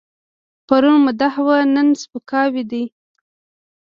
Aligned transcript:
پرون 0.67 0.97
مدح 1.05 1.33
وه، 1.45 1.57
نن 1.73 1.87
سپکاوی 2.01 2.63
دی. 2.71 2.83